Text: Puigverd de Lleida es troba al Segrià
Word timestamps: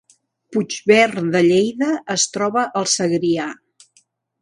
Puigverd 0.55 1.19
de 1.35 1.43
Lleida 1.49 1.91
es 2.17 2.25
troba 2.39 2.67
al 2.83 2.91
Segrià 2.97 3.51